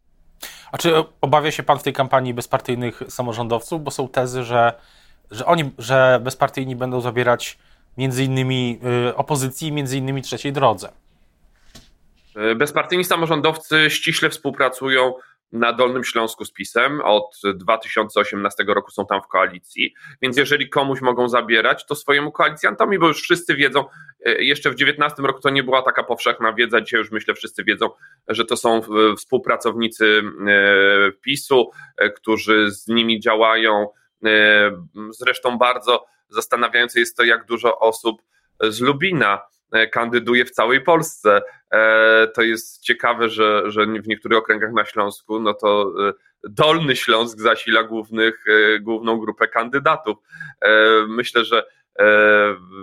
A 0.72 0.78
czy 0.78 0.94
obawia 1.20 1.50
się 1.50 1.62
pan 1.62 1.78
w 1.78 1.82
tej 1.82 1.92
kampanii 1.92 2.34
bezpartyjnych 2.34 3.02
samorządowców? 3.08 3.84
Bo 3.84 3.90
są 3.90 4.08
tezy, 4.08 4.44
że, 4.44 4.72
że 5.30 5.46
oni, 5.46 5.70
że 5.78 6.20
bezpartyjni 6.22 6.76
będą 6.76 7.00
zabierać 7.00 7.58
między 7.98 8.24
innymi 8.24 8.80
opozycji, 9.16 9.72
między 9.72 9.98
innymi 9.98 10.22
trzeciej 10.22 10.52
drodze. 10.52 10.92
E, 12.36 12.54
bezpartyjni 12.54 13.04
samorządowcy 13.04 13.90
ściśle 13.90 14.30
współpracują 14.30 15.14
na 15.54 15.72
Dolnym 15.72 16.04
Śląsku 16.04 16.44
z 16.44 16.52
PiSem. 16.52 17.00
Od 17.00 17.40
2018 17.54 18.64
roku 18.66 18.90
są 18.90 19.06
tam 19.06 19.22
w 19.22 19.26
koalicji, 19.26 19.94
więc 20.22 20.36
jeżeli 20.36 20.68
komuś 20.68 21.00
mogą 21.00 21.28
zabierać, 21.28 21.86
to 21.86 21.94
swojemu 21.94 22.32
koalicjantowi, 22.32 22.98
bo 22.98 23.08
już 23.08 23.22
wszyscy 23.22 23.54
wiedzą, 23.54 23.84
e, 24.26 24.44
jeszcze 24.44 24.70
w 24.70 24.74
2019 24.74 25.22
roku 25.22 25.40
to 25.40 25.50
nie 25.50 25.62
była 25.62 25.82
taka 25.82 26.02
powszechna 26.02 26.52
wiedza, 26.52 26.80
dzisiaj 26.80 26.98
już 26.98 27.10
myślę 27.10 27.34
wszyscy 27.34 27.64
wiedzą, 27.64 27.90
że 28.28 28.44
to 28.44 28.56
są 28.56 28.78
e, 28.78 29.16
współpracownicy 29.16 30.22
e, 30.48 31.12
PiSu, 31.12 31.70
którzy 32.16 32.70
z 32.70 32.88
nimi 32.88 33.20
działają. 33.20 33.88
Zresztą 35.10 35.58
bardzo 35.58 36.06
zastanawiające 36.28 37.00
jest 37.00 37.16
to, 37.16 37.24
jak 37.24 37.44
dużo 37.44 37.78
osób 37.78 38.22
z 38.60 38.80
Lubina 38.80 39.40
E, 39.40 39.53
kandyduje 39.92 40.44
w 40.44 40.50
całej 40.50 40.80
Polsce. 40.80 41.42
E, 41.70 42.26
to 42.34 42.42
jest 42.42 42.82
ciekawe, 42.82 43.28
że, 43.28 43.70
że 43.70 43.86
w 43.86 44.08
niektórych 44.08 44.38
okręgach 44.38 44.72
na 44.72 44.84
Śląsku, 44.84 45.40
no 45.40 45.54
to 45.54 45.92
e, 46.08 46.12
Dolny 46.48 46.96
Śląsk 46.96 47.38
zasila 47.38 47.82
głównych, 47.82 48.44
główną 48.80 49.18
grupę 49.18 49.48
kandydatów. 49.48 50.16
Myślę, 51.08 51.44
że 51.44 51.64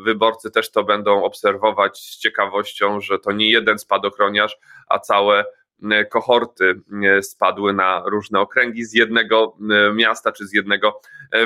wyborcy 0.04 0.52
też 0.52 0.72
to 0.72 0.84
będą 0.84 1.24
obserwować 1.24 2.00
z 2.00 2.18
ciekawością, 2.18 3.02
że 3.02 3.20
to 3.20 3.32
nie 3.32 3.52
jeden 3.52 3.80
spadochroniarz, 3.80 4.58
a 4.88 5.00
całe 5.00 5.44
E, 5.44 5.61
kohorty 6.10 6.82
e, 7.04 7.24
spadły 7.24 7.74
na 7.74 8.04
różne 8.06 8.40
okręgi 8.40 8.86
z 8.86 8.94
jednego 8.94 9.58
e, 9.72 9.94
miasta 9.94 10.32
czy 10.32 10.48
z 10.48 10.54
jednego 10.54 11.02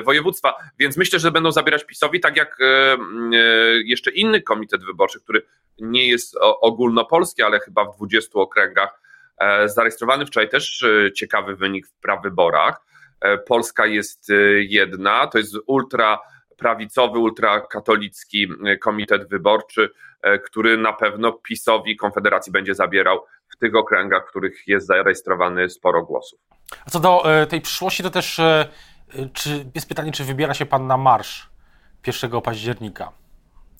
województwa. 0.06 0.54
Więc 0.80 0.98
myślę, 0.98 1.20
że 1.20 1.32
będą 1.32 1.52
zabierać 1.52 1.86
PiSowi, 1.86 2.20
tak 2.20 2.38
jak 2.38 2.58
jeszcze 3.84 4.12
inny 4.12 4.42
komitet 4.42 4.84
wyborczy, 4.86 5.20
który 5.22 5.42
nie 5.80 6.08
jest 6.08 6.38
ogólnopolski, 6.62 7.44
ale 7.44 7.60
chyba 7.60 7.86
w 7.86 7.96
20 7.98 8.40
okręgach. 8.40 9.02
Zarejestrowany 9.66 10.26
wczoraj 10.26 10.50
też 10.50 10.86
ciekawy 11.16 11.56
wynik 11.56 11.88
w 11.88 11.94
prawyborach. 11.94 12.82
Polska 13.48 13.86
jest 13.86 14.32
jedna, 14.60 15.28
to 15.28 15.38
jest 15.38 15.56
ultra 15.68 16.20
prawicowy, 16.58 17.20
ultrakatolicki 17.20 18.48
komitet 18.82 19.30
wyborczy, 19.30 19.90
który 20.46 20.78
na 20.78 20.94
pewno 20.94 21.32
PiSowi 21.32 21.98
Konfederacji 21.98 22.52
będzie 22.52 22.76
zabierał 22.76 23.26
w 23.56 23.60
tych 23.60 23.76
okręgach, 23.76 24.26
w 24.26 24.30
których 24.30 24.68
jest 24.68 24.88
zarejestrowany 24.88 25.70
sporo 25.70 26.06
głosów. 26.06 26.40
A 26.86 26.90
co 26.90 27.00
do 27.00 27.42
e, 27.42 27.48
tej 27.48 27.62
przyszłości, 27.62 28.04
to 28.04 28.10
też 28.10 28.40
e, 28.40 28.70
czy, 29.34 29.66
jest 29.76 29.90
pytanie, 29.90 30.12
czy 30.12 30.24
wybiera 30.24 30.54
się 30.54 30.66
Pan 30.66 30.88
na 30.88 30.98
marsz 30.98 31.50
1 32.08 32.42
października? 32.42 33.12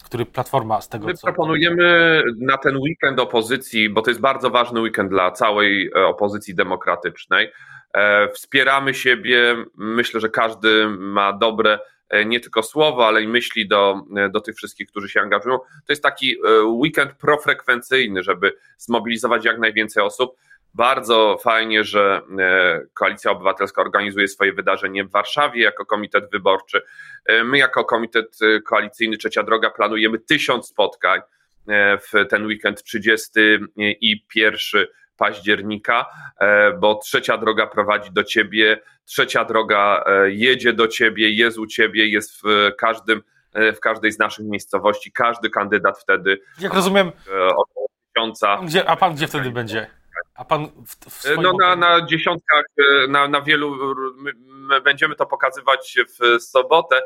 Który 0.06 0.26
Platforma 0.26 0.82
z 0.82 0.90
tego 0.90 1.08
My 1.08 1.14
co... 1.14 1.28
proponujemy 1.28 2.22
na 2.40 2.58
ten 2.58 2.78
weekend 2.78 3.20
opozycji, 3.20 3.90
bo 3.90 4.02
to 4.02 4.12
jest 4.12 4.22
bardzo 4.22 4.50
ważny 4.50 4.82
weekend 4.82 5.10
dla 5.10 5.32
całej 5.32 5.92
e, 5.96 6.06
opozycji 6.06 6.56
demokratycznej. 6.56 7.52
Wspieramy 8.34 8.94
siebie. 8.94 9.56
Myślę, 9.78 10.20
że 10.20 10.30
każdy 10.30 10.90
ma 10.90 11.34
dobre 11.34 11.80
E, 12.10 12.26
nie 12.26 12.40
tylko 12.40 12.64
słowo, 12.64 13.08
ale 13.08 13.22
i 13.22 13.28
myśli 13.28 13.68
do, 13.68 14.02
e, 14.18 14.30
do 14.30 14.42
tych 14.42 14.56
wszystkich, 14.56 14.90
którzy 14.90 15.10
się 15.10 15.22
angażują. 15.22 15.58
To 15.58 15.90
jest 15.90 16.04
taki 16.04 16.36
e, 16.36 16.64
weekend 16.64 17.14
profrekwencyjny, 17.14 18.24
żeby 18.24 18.54
zmobilizować 18.78 19.46
jak 19.46 19.60
najwięcej 19.60 20.04
osób. 20.04 20.36
Bardzo 20.76 21.38
fajnie, 21.44 21.84
że 21.84 22.22
Koalicja 22.94 23.32
Obywatelska 23.32 23.82
organizuje 23.82 24.28
swoje 24.28 24.54
wydarzenie 24.54 25.04
w 25.04 25.12
Warszawie 25.12 25.64
jako 25.64 25.86
komitet 25.86 26.32
wyborczy. 26.32 26.82
My, 27.44 27.58
jako 27.58 27.86
komitet 27.86 28.38
koalicyjny 28.66 29.18
Trzecia 29.18 29.44
Droga, 29.44 29.70
planujemy 29.70 30.20
tysiąc 30.20 30.68
spotkań 30.68 31.22
w 32.02 32.28
ten 32.30 32.46
weekend 32.46 32.84
30 32.84 33.32
i 33.78 34.26
1 34.36 34.86
października, 35.18 36.06
e, 36.40 36.74
bo 36.74 36.96
trzecia 36.96 37.38
droga 37.38 37.68
prowadzi 37.68 38.12
do 38.12 38.24
ciebie, 38.24 38.82
trzecia 39.06 39.46
droga 39.46 40.04
e, 40.08 40.32
jedzie 40.32 40.74
do 40.74 40.88
ciebie, 40.88 41.30
jest 41.30 41.58
u 41.58 41.68
ciebie, 41.68 42.08
jest 42.08 42.42
w 42.42 42.72
każdym 42.78 43.22
e, 43.54 43.74
w 43.74 43.80
każdej 43.80 44.12
z 44.12 44.20
naszych 44.20 44.46
miejscowości, 44.46 45.12
każdy 45.12 45.50
kandydat 45.50 46.00
wtedy. 46.00 46.40
Jak 46.60 46.74
rozumiem, 46.74 47.12
około 47.56 47.88
tysiąca. 48.14 48.60
Gdzie, 48.66 48.90
a 48.90 48.96
pan 48.96 49.16
gdzie 49.16 49.28
wtedy 49.28 49.52
będzie? 49.52 49.88
A 50.36 50.46
pan 50.46 50.68
w, 50.68 50.96
w 51.10 51.38
no 51.42 51.54
na, 51.60 51.76
na 51.76 52.06
dziesiątkach, 52.06 52.66
na, 53.10 53.28
na 53.28 53.42
wielu, 53.42 53.96
my, 54.18 54.32
my 54.48 54.82
będziemy 54.82 55.16
to 55.16 55.26
pokazywać 55.26 55.98
w 56.20 56.44
sobotę. 56.44 57.02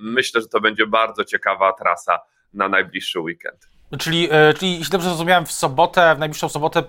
Myślę, 0.00 0.40
że 0.40 0.48
to 0.48 0.60
będzie 0.60 0.86
bardzo 0.86 1.24
ciekawa 1.24 1.72
trasa 1.72 2.18
na 2.54 2.68
najbliższy 2.68 3.20
weekend. 3.20 3.68
Czyli, 3.98 4.28
czyli 4.58 4.78
jeśli 4.78 4.92
dobrze 4.92 5.08
zrozumiałem, 5.08 5.46
w 5.46 5.52
sobotę, 5.52 6.14
w 6.14 6.18
najbliższą 6.18 6.48
sobotę 6.48 6.82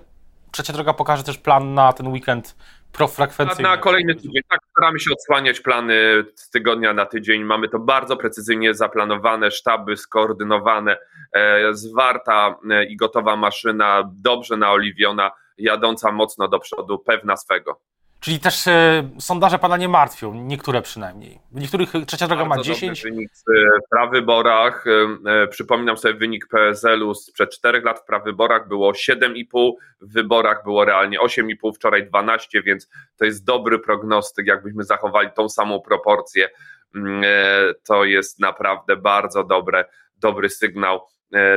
Trzecia 0.52 0.74
droga 0.74 0.94
pokaże 0.94 1.24
też 1.24 1.38
plan 1.38 1.74
na 1.74 1.94
ten 1.94 2.08
weekend 2.08 2.56
profrekwencyjny. 2.94 3.64
Na, 3.64 3.76
na 3.76 3.78
kolejny 3.78 4.16
tydzień. 4.16 4.42
Tak, 4.50 4.60
staramy 4.72 5.00
się 5.00 5.12
odsłaniać 5.12 5.60
plany 5.60 6.24
z 6.36 6.50
tygodnia 6.50 6.94
na 6.94 7.06
tydzień. 7.06 7.44
Mamy 7.44 7.70
to 7.70 7.80
bardzo 7.80 8.18
precyzyjnie 8.18 8.74
zaplanowane, 8.74 9.52
sztaby 9.52 9.98
skoordynowane, 9.98 10.98
e, 11.34 11.74
zwarta 11.74 12.56
e, 12.70 12.86
i 12.86 12.98
gotowa 12.98 13.36
maszyna, 13.36 14.12
dobrze 14.14 14.58
naoliwiona, 14.58 15.32
jadąca 15.58 16.12
mocno 16.12 16.48
do 16.48 16.60
przodu, 16.60 17.00
pewna 17.00 17.38
swego. 17.38 17.82
Czyli 18.20 18.40
też 18.40 18.68
e, 18.68 19.10
sondaże 19.20 19.60
pana 19.60 19.78
nie 19.78 19.90
martwią, 19.90 20.34
niektóre 20.34 20.82
przynajmniej. 20.82 21.40
W 21.52 21.60
niektórych 21.62 21.90
trzecia 22.08 22.28
droga 22.28 22.46
Bardzo 22.46 22.58
ma 22.58 22.64
10. 22.64 23.04
wynik 23.04 23.32
w 23.32 23.90
prawyborach. 23.90 24.86
E, 24.88 25.32
e, 25.32 25.48
przypominam 25.48 25.98
sobie 25.98 26.14
wynik 26.14 26.48
PSL-u 26.48 27.14
sprzed 27.16 27.52
4 27.52 27.82
lat 27.82 28.00
w 28.00 28.06
prawyborach 28.06 28.68
było 28.68 28.92
7,5, 28.92 29.74
w 30.02 30.14
wyborach 30.14 30.64
było 30.64 30.86
realnie 30.86 31.20
8,5, 31.20 31.76
wczoraj 31.76 32.08
12, 32.08 32.62
więc 32.64 32.90
to 33.18 33.26
jest 33.26 33.46
dobry 33.46 33.80
prognostyk. 33.80 34.48
Jakbyśmy 34.48 34.84
zachowali 34.84 35.30
tą 35.36 35.50
samą 35.50 35.82
proporcję, 35.82 36.50
mm, 36.96 37.22
e, 37.26 37.74
to 37.84 38.06
jest 38.06 38.40
naprawdę 38.40 38.96
bardzo 38.96 39.44
dobre, 39.44 39.86
dobry 40.18 40.50
sygnał 40.50 40.96
e, 40.98 41.02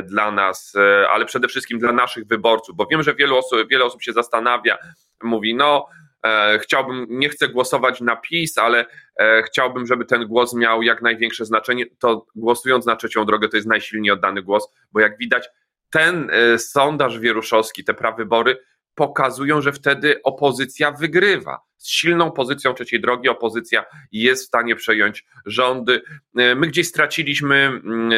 dla 0.02 0.30
nas, 0.30 0.72
e, 0.76 1.08
ale 1.10 1.24
przede 1.24 1.48
wszystkim 1.48 1.78
dla 1.78 1.92
naszych 1.92 2.26
wyborców, 2.26 2.76
bo 2.76 2.86
wiem, 2.86 3.02
że 3.02 3.14
wielu 3.14 3.38
osób, 3.38 3.58
wiele 3.70 3.84
osób 3.84 4.02
się 4.02 4.12
zastanawia, 4.12 4.78
mówi, 5.22 5.54
no 5.54 5.86
E, 6.26 6.58
chciałbym, 6.58 7.06
nie 7.08 7.28
chcę 7.28 7.48
głosować 7.48 8.00
na 8.00 8.16
PiS, 8.16 8.58
ale 8.58 8.86
e, 9.20 9.42
chciałbym, 9.42 9.86
żeby 9.86 10.04
ten 10.04 10.26
głos 10.26 10.54
miał 10.54 10.82
jak 10.82 11.02
największe 11.02 11.44
znaczenie. 11.44 11.86
To 11.98 12.26
głosując 12.34 12.86
na 12.86 12.96
trzecią 12.96 13.24
drogę, 13.24 13.48
to 13.48 13.56
jest 13.56 13.68
najsilniej 13.68 14.10
oddany 14.10 14.42
głos, 14.42 14.68
bo 14.92 15.00
jak 15.00 15.18
widać, 15.18 15.48
ten 15.90 16.30
e, 16.32 16.58
sondaż 16.58 17.18
wieruszowski, 17.18 17.84
te 17.84 17.94
prawybory 17.94 18.58
pokazują, 19.00 19.60
że 19.60 19.72
wtedy 19.72 20.22
opozycja 20.22 20.92
wygrywa. 20.92 21.60
Z 21.76 21.88
silną 21.88 22.30
pozycją 22.30 22.74
trzeciej 22.74 23.00
drogi 23.00 23.28
opozycja 23.28 23.84
jest 24.12 24.44
w 24.44 24.46
stanie 24.46 24.76
przejąć 24.76 25.24
rządy. 25.46 26.02
My 26.34 26.66
gdzieś 26.66 26.88
straciliśmy 26.88 27.56
mm, 27.56 28.10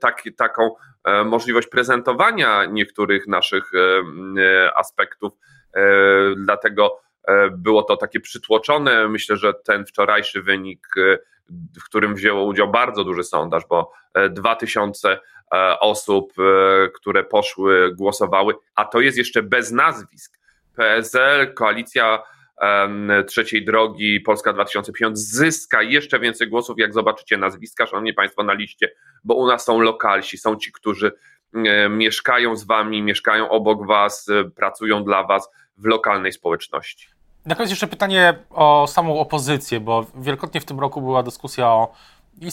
tak, 0.00 0.22
taką 0.36 0.70
możliwość 1.24 1.68
prezentowania 1.68 2.64
niektórych 2.64 3.26
naszych 3.26 3.70
aspektów, 4.74 5.32
dlatego 6.36 7.00
E, 7.28 7.50
było 7.50 7.82
to 7.82 7.96
takie 7.96 8.20
przytłoczone. 8.20 9.08
Myślę, 9.08 9.36
że 9.36 9.54
ten 9.54 9.86
wczorajszy 9.86 10.42
wynik, 10.42 10.86
e, 10.96 11.18
w 11.50 11.84
którym 11.84 12.14
wzięło 12.14 12.44
udział 12.44 12.70
bardzo 12.70 13.04
duży 13.04 13.24
sondaż, 13.24 13.62
bo 13.68 13.92
2000 14.30 15.10
e, 15.10 15.18
osób, 15.80 16.32
które 16.94 17.24
poszły, 17.24 17.94
głosowały, 17.94 18.54
a 18.74 18.84
to 18.84 19.00
jest 19.00 19.18
jeszcze 19.18 19.42
bez 19.42 19.70
nazwisk. 19.70 20.38
PSL, 20.76 21.54
koalicja 21.54 22.22
trzeciej 23.26 23.64
drogi 23.64 24.20
Polska 24.20 24.52
2050 24.52 25.18
zyska 25.18 25.82
jeszcze 25.82 26.20
więcej 26.20 26.48
głosów, 26.48 26.78
jak 26.78 26.94
zobaczycie 26.94 27.36
nazwiska, 27.36 27.86
szanowni 27.86 28.14
Państwo, 28.14 28.42
na 28.42 28.52
liście, 28.52 28.92
bo 29.24 29.34
u 29.34 29.46
nas 29.46 29.64
są 29.64 29.80
lokalsi, 29.80 30.38
są 30.38 30.56
ci, 30.56 30.72
którzy 30.72 31.12
mieszkają 31.90 32.56
z 32.56 32.64
Wami, 32.64 33.02
mieszkają 33.02 33.48
obok 33.48 33.86
Was, 33.86 34.26
pracują 34.56 35.04
dla 35.04 35.24
Was 35.24 35.48
w 35.76 35.86
lokalnej 35.86 36.32
społeczności. 36.32 37.08
Na 37.46 37.54
koniec 37.54 37.70
jeszcze 37.70 37.86
pytanie 37.86 38.34
o 38.50 38.86
samą 38.86 39.20
opozycję, 39.20 39.80
bo 39.80 40.06
wielokrotnie 40.14 40.60
w 40.60 40.64
tym 40.64 40.80
roku 40.80 41.00
była 41.00 41.22
dyskusja 41.22 41.66
o 41.66 41.92
i 42.40 42.50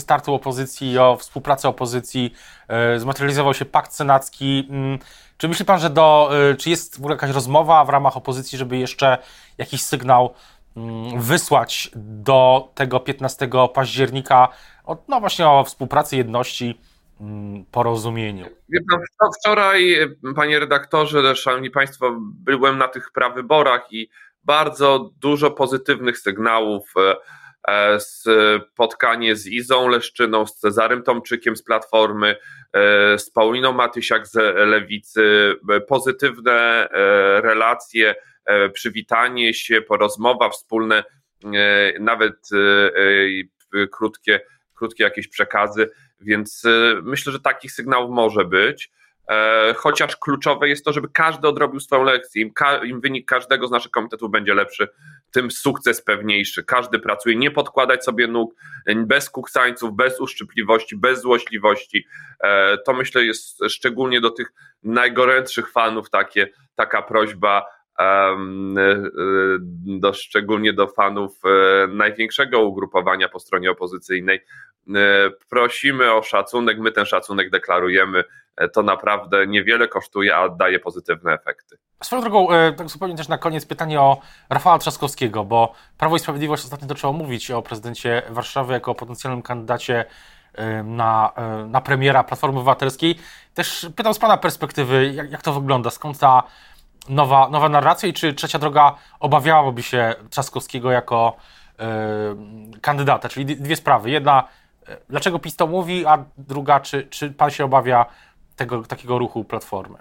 startu 0.00 0.34
opozycji, 0.34 0.98
o 0.98 1.16
współpracy 1.16 1.68
opozycji. 1.68 2.34
E, 2.68 3.00
zmaterializował 3.00 3.54
się 3.54 3.64
pakt 3.64 3.92
senacki. 3.92 4.68
Mm, 4.70 4.98
czy 5.36 5.48
myśli 5.48 5.64
pan, 5.64 5.80
że 5.80 5.90
do, 5.90 6.30
e, 6.50 6.54
czy 6.54 6.70
jest 6.70 6.96
w 6.96 6.98
ogóle 6.98 7.14
jakaś 7.14 7.30
rozmowa 7.30 7.84
w 7.84 7.88
ramach 7.88 8.16
opozycji, 8.16 8.58
żeby 8.58 8.78
jeszcze 8.78 9.18
jakiś 9.58 9.82
sygnał 9.82 10.34
mm, 10.76 11.20
wysłać 11.20 11.90
do 11.96 12.68
tego 12.74 13.00
15 13.00 13.48
października, 13.74 14.48
no 15.08 15.20
właśnie 15.20 15.48
o 15.48 15.64
współpracy, 15.64 16.16
jedności, 16.16 16.80
mm, 17.20 17.64
porozumieniu? 17.64 18.46
Wczoraj, 19.40 19.96
panie 20.36 20.58
redaktorze, 20.58 21.36
szanowni 21.36 21.70
państwo, 21.70 22.16
byłem 22.20 22.78
na 22.78 22.88
tych 22.88 23.10
prawyborach 23.12 23.92
i 23.92 24.08
bardzo 24.44 25.10
dużo 25.20 25.50
pozytywnych 25.50 26.18
sygnałów. 26.18 26.92
E, 26.96 27.16
e, 27.68 28.00
spotkanie 28.00 29.36
z 29.36 29.46
Izą 29.46 29.88
Leszczyną, 29.88 30.46
z 30.46 30.54
Cezarym 30.54 31.02
Tomczykiem 31.02 31.56
z 31.56 31.62
Platformy, 31.62 32.36
e, 32.72 33.18
z 33.18 33.30
Pauliną 33.30 33.72
Matysiak 33.72 34.26
z 34.26 34.34
Lewicy, 34.66 35.54
pozytywne 35.88 36.88
relacje 37.42 38.14
przywitanie 38.72 39.54
się, 39.54 39.82
porozmowa, 39.82 40.48
wspólne, 40.50 41.04
nawet 42.00 42.48
krótkie, 43.92 44.40
krótkie 44.74 45.04
jakieś 45.04 45.28
przekazy, 45.28 45.90
więc 46.20 46.62
myślę, 47.02 47.32
że 47.32 47.40
takich 47.40 47.72
sygnałów 47.72 48.10
może 48.10 48.44
być. 48.44 48.90
E, 49.30 49.74
chociaż 49.74 50.16
kluczowe 50.16 50.68
jest 50.68 50.84
to, 50.84 50.92
żeby 50.92 51.08
każdy 51.12 51.48
odrobił 51.48 51.80
swoją 51.80 52.04
lekcję. 52.04 52.42
Im, 52.42 52.52
ka- 52.52 52.84
Im, 52.84 53.00
wynik 53.00 53.28
każdego 53.28 53.66
z 53.66 53.70
naszych 53.70 53.90
komitetów 53.90 54.30
będzie 54.30 54.54
lepszy, 54.54 54.88
tym 55.32 55.50
sukces 55.50 56.02
pewniejszy. 56.02 56.64
Każdy 56.64 56.98
pracuje, 56.98 57.36
nie 57.36 57.50
podkładać 57.50 58.04
sobie 58.04 58.26
nóg, 58.26 58.54
bez 58.96 59.30
kuksańców, 59.30 59.96
bez 59.96 60.20
uszczypliwości, 60.20 60.96
bez 60.96 61.20
złośliwości. 61.20 62.06
E, 62.44 62.78
to 62.78 62.92
myślę 62.92 63.24
jest 63.24 63.60
szczególnie 63.68 64.20
do 64.20 64.30
tych 64.30 64.52
najgorętszych 64.82 65.70
fanów 65.70 66.10
takie, 66.10 66.48
taka 66.74 67.02
prośba, 67.02 67.66
do, 69.70 70.12
szczególnie 70.12 70.72
do 70.72 70.88
fanów 70.88 71.40
największego 71.88 72.60
ugrupowania 72.60 73.28
po 73.28 73.40
stronie 73.40 73.70
opozycyjnej. 73.70 74.40
Prosimy 75.50 76.12
o 76.12 76.22
szacunek, 76.22 76.78
my 76.78 76.92
ten 76.92 77.06
szacunek 77.06 77.50
deklarujemy 77.50 78.24
to 78.72 78.82
naprawdę 78.82 79.46
niewiele 79.46 79.88
kosztuje, 79.88 80.36
a 80.36 80.48
daje 80.48 80.78
pozytywne 80.78 81.32
efekty. 81.32 81.78
Swoją 82.02 82.22
drogą, 82.22 82.50
e, 82.50 82.72
tak 82.72 82.88
zupełnie 82.88 83.16
też 83.16 83.28
na 83.28 83.38
koniec 83.38 83.66
pytanie 83.66 84.00
o 84.00 84.20
Rafała 84.50 84.78
Trzaskowskiego, 84.78 85.44
bo 85.44 85.72
Prawo 85.98 86.16
i 86.16 86.18
Sprawiedliwość 86.18 86.64
ostatnio 86.64 86.88
zaczęło 86.88 87.12
mówić 87.12 87.50
o 87.50 87.62
prezydencie 87.62 88.22
Warszawy 88.30 88.72
jako 88.72 88.90
o 88.90 88.94
potencjalnym 88.94 89.42
kandydacie 89.42 90.04
e, 90.54 90.82
na, 90.82 91.32
e, 91.36 91.66
na 91.66 91.80
premiera 91.80 92.24
Platformy 92.24 92.58
Obywatelskiej. 92.58 93.18
Też 93.54 93.86
pytam 93.96 94.14
z 94.14 94.18
Pana 94.18 94.36
perspektywy, 94.36 95.12
jak, 95.14 95.30
jak 95.30 95.42
to 95.42 95.52
wygląda, 95.52 95.90
skąd 95.90 96.18
ta 96.18 96.42
nowa, 97.08 97.48
nowa 97.48 97.68
narracja 97.68 98.08
i 98.08 98.12
czy 98.12 98.34
Trzecia 98.34 98.58
Droga 98.58 98.94
obawiałaby 99.20 99.82
się 99.82 100.14
Trzaskowskiego 100.30 100.90
jako 100.90 101.36
kandydata, 102.80 103.28
czyli 103.28 103.46
dwie 103.46 103.76
sprawy. 103.76 104.10
Jedna, 104.10 104.48
dlaczego 105.08 105.38
PiS 105.38 105.56
to 105.56 105.66
mówi, 105.66 106.06
a 106.06 106.24
druga, 106.38 106.80
czy, 106.80 107.06
czy 107.10 107.30
Pan 107.30 107.50
się 107.50 107.64
obawia 107.64 108.06
tego, 108.56 108.82
takiego 108.82 109.18
ruchu 109.18 109.44
Platformy? 109.44 109.98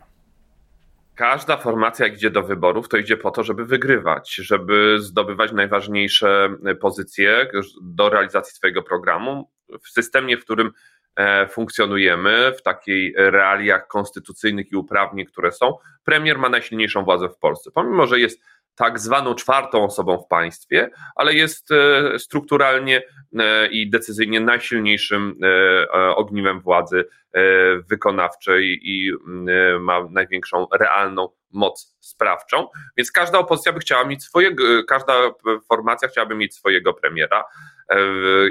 Każda 1.16 1.58
formacja, 1.58 2.06
jak 2.06 2.16
idzie 2.16 2.32
do 2.32 2.44
wyborów, 2.44 2.89
to 2.89 2.98
idzie 2.98 3.18
po 3.18 3.32
to, 3.32 3.44
żeby 3.44 3.66
wygrywać, 3.66 4.36
żeby 4.36 4.98
zdobywać 5.00 5.51
najważniejsze 5.51 6.50
pozycje 6.82 7.50
do 7.82 8.10
realizacji 8.10 8.56
swojego 8.56 8.84
programu 8.84 9.51
w 9.84 9.89
systemie, 9.89 10.38
w 10.38 10.44
którym 10.44 10.68
e, 10.68 10.72
funkcjonujemy, 11.50 12.53
w 12.57 12.62
takiej 12.62 13.13
realiach 13.17 13.88
konstytucyjnych 13.88 14.71
i 14.71 14.75
uprawnień, 14.75 15.25
które 15.25 15.51
są. 15.51 15.74
Premier 16.03 16.39
ma 16.39 16.50
najsilniejszą 16.50 17.03
władzę 17.03 17.29
w 17.29 17.38
Polsce. 17.38 17.71
Pomimo, 17.71 18.07
że 18.07 18.19
jest 18.19 18.41
tak 18.77 19.00
zwaną 19.00 19.36
czwartą 19.36 19.84
osobą 19.84 20.17
w 20.17 20.27
państwie, 20.27 20.89
ale 21.15 21.34
jest 21.34 21.72
e, 21.72 22.19
strukturalnie 22.19 23.03
e, 23.39 23.67
i 23.67 23.89
decyzyjnie 23.89 24.39
najsilniejszym 24.39 25.39
e, 25.43 26.15
ogniwem 26.15 26.62
władzy 26.62 27.05
wykonawczej 27.89 28.79
i 28.81 29.12
ma 29.79 30.07
największą 30.10 30.67
realną 30.72 31.29
moc 31.51 31.96
sprawczą. 32.00 32.67
Więc 32.98 33.12
każda 33.12 33.39
opozycja 33.39 33.74
by 33.74 33.79
chciała 33.79 34.05
mieć 34.05 34.24
swojego, 34.24 34.63
każda 34.88 35.13
formacja 35.69 36.07
chciałaby 36.07 36.36
mieć 36.36 36.55
swojego 36.55 36.93
premiera 36.93 37.43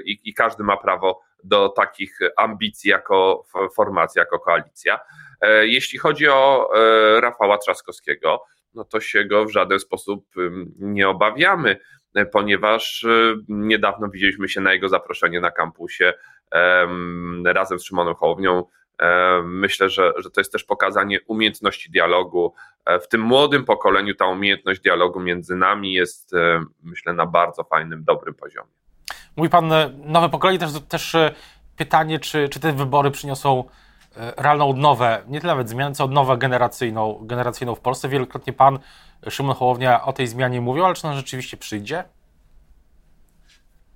i, 0.05 0.19
i 0.25 0.35
każdy 0.35 0.65
ma 0.65 0.77
prawo 0.77 1.21
do 1.45 1.69
takich 1.69 2.19
ambicji 2.37 2.91
jako 2.91 3.45
formacja, 3.77 4.23
jako 4.23 4.39
koalicja. 4.39 4.99
Jeśli 5.63 5.99
chodzi 5.99 6.29
o 6.29 6.71
Rafała 7.21 7.59
Trzaskowskiego, 7.59 8.45
no 8.77 8.85
to 8.85 9.01
się 9.01 9.25
go 9.25 9.45
w 9.45 9.53
żaden 9.53 9.79
sposób 9.79 10.27
nie 10.79 11.09
obawiamy, 11.09 11.79
e, 12.15 12.27
ponieważ 12.27 13.05
e, 13.05 13.37
niedawno 13.49 14.09
widzieliśmy 14.09 14.49
się 14.49 14.61
na 14.61 14.73
jego 14.73 14.89
zaproszenie 14.89 15.41
na 15.41 15.51
kampusie 15.51 16.13
razem 17.45 17.79
z 17.79 17.85
Szymonem 17.85 18.15
Hołownią. 18.15 18.65
E, 19.03 19.43
myślę, 19.45 19.89
że, 19.91 20.13
że 20.17 20.31
to 20.31 20.41
jest 20.41 20.53
też 20.53 20.65
pokazanie 20.65 21.21
umiejętności 21.27 21.91
dialogu. 21.91 22.55
W 23.03 23.09
tym 23.09 23.21
młodym 23.21 23.65
pokoleniu 23.65 24.15
ta 24.15 24.27
umiejętność 24.27 24.81
dialogu 24.81 25.21
między 25.21 25.57
nami 25.57 25.93
jest, 25.93 26.33
myślę, 26.83 27.13
na 27.13 27.27
bardzo 27.27 27.65
fajnym, 27.65 28.05
dobrym 28.05 28.35
poziomie. 28.35 28.69
Mówi 29.37 29.51
Pan, 29.51 29.71
nowe 30.05 30.29
pokolenie 30.29 30.59
też, 30.59 30.71
też 30.89 31.17
pytanie, 31.77 32.19
czy, 32.19 32.49
czy 32.49 32.61
te 32.61 32.73
wybory 32.73 33.11
przyniosą 33.11 33.65
realną 34.37 34.69
odnowę, 34.69 35.23
nie 35.29 35.41
tyle 35.41 35.53
nawet 35.53 35.69
zmianę, 35.69 35.95
co 35.95 36.05
odnowę 36.05 36.39
generacyjną, 36.39 37.19
generacyjną 37.23 37.75
w 37.75 37.81
Polsce. 37.81 38.09
Wielokrotnie 38.09 38.53
pan 38.53 38.79
Szymon 39.31 39.55
Hołownia 39.55 40.05
o 40.05 40.13
tej 40.13 40.27
zmianie 40.27 40.61
mówił, 40.61 40.85
ale 40.85 40.95
czy 40.95 41.07
ona 41.07 41.17
rzeczywiście 41.17 41.57
przyjdzie? 41.57 42.05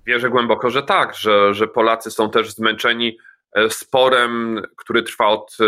Wierzę 0.05 0.29
głęboko, 0.29 0.69
że 0.69 0.83
tak, 0.83 1.15
że, 1.15 1.53
że 1.53 1.67
Polacy 1.67 2.11
są 2.11 2.29
też 2.29 2.51
zmęczeni 2.51 3.17
e, 3.55 3.69
sporem, 3.69 4.61
który 4.77 5.03
trwa 5.03 5.27
od 5.27 5.57
e, 5.61 5.65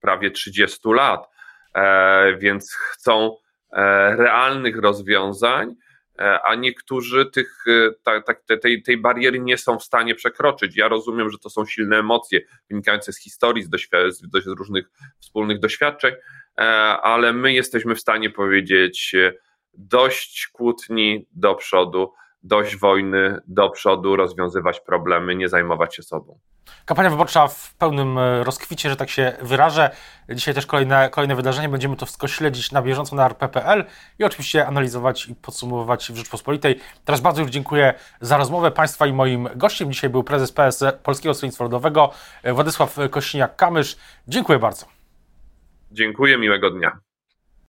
prawie 0.00 0.30
30 0.30 0.80
lat, 0.84 1.34
więc 2.38 2.74
chcą 2.74 3.36
realnych 4.16 4.76
rozwiązań 4.82 5.74
E, 5.74 5.83
a 6.18 6.54
niektórzy 6.54 7.26
tych, 7.26 7.64
e, 7.66 7.90
ta, 8.02 8.22
ta, 8.22 8.56
tej, 8.62 8.82
tej 8.82 8.98
bariery 8.98 9.40
nie 9.40 9.58
są 9.58 9.78
w 9.78 9.84
stanie 9.84 10.14
przekroczyć. 10.14 10.76
Ja 10.76 10.88
rozumiem, 10.88 11.30
że 11.30 11.38
to 11.38 11.50
są 11.50 11.66
silne 11.66 11.98
emocje 11.98 12.40
wynikające 12.70 13.12
z 13.12 13.18
historii, 13.18 13.62
z, 13.62 13.68
z 14.44 14.46
różnych 14.46 14.90
wspólnych 15.20 15.60
doświadczeń, 15.60 16.14
e, 16.58 16.62
ale 17.02 17.32
my 17.32 17.52
jesteśmy 17.52 17.94
w 17.94 18.00
stanie 18.00 18.30
powiedzieć 18.30 19.16
dość 19.74 20.48
kłótni 20.52 21.26
do 21.32 21.54
przodu, 21.54 22.12
dość 22.44 22.76
wojny 22.76 23.38
do 23.46 23.70
przodu, 23.70 24.16
rozwiązywać 24.16 24.80
problemy, 24.80 25.34
nie 25.34 25.48
zajmować 25.48 25.96
się 25.96 26.02
sobą. 26.02 26.38
Kampania 26.84 27.10
wyborcza 27.10 27.48
w 27.48 27.74
pełnym 27.74 28.18
e, 28.18 28.44
rozkwicie, 28.44 28.90
że 28.90 28.96
tak 28.96 29.10
się 29.10 29.36
wyrażę. 29.42 29.90
Dzisiaj 30.28 30.54
też 30.54 30.66
kolejne, 30.66 31.10
kolejne 31.10 31.36
wydarzenie. 31.36 31.68
Będziemy 31.68 31.96
to 31.96 32.06
wszystko 32.06 32.28
śledzić 32.28 32.72
na 32.72 32.82
bieżąco 32.82 33.16
na 33.16 33.24
rp.pl 33.24 33.84
i 34.18 34.24
oczywiście 34.24 34.66
analizować 34.66 35.28
i 35.28 35.34
podsumowywać 35.34 36.12
w 36.12 36.16
Rzeczpospolitej. 36.16 36.80
Teraz 37.04 37.20
bardzo 37.20 37.42
już 37.42 37.50
dziękuję 37.50 37.94
za 38.20 38.36
rozmowę 38.36 38.70
Państwa 38.70 39.06
i 39.06 39.12
moim 39.12 39.48
gościem. 39.56 39.92
Dzisiaj 39.92 40.10
był 40.10 40.24
prezes 40.24 40.52
PS 40.52 40.84
Polskiego 41.02 41.34
Stronnictwa 41.34 41.64
Ludowego 41.64 42.10
Władysław 42.44 42.96
Kośniak-Kamysz. 42.96 43.96
Dziękuję 44.28 44.58
bardzo. 44.58 44.86
Dziękuję, 45.92 46.38
miłego 46.38 46.70
dnia. 46.70 47.03